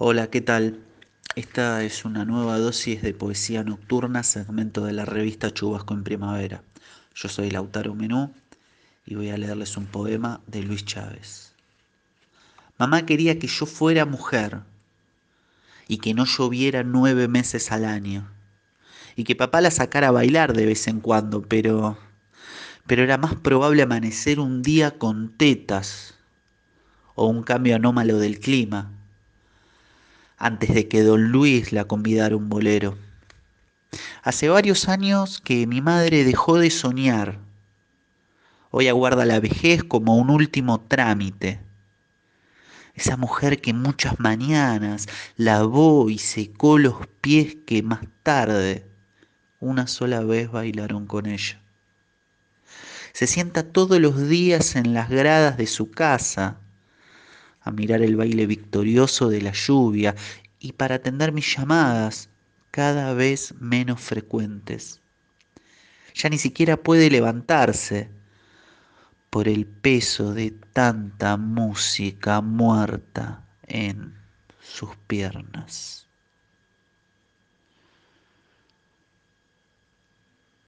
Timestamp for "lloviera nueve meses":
16.26-17.72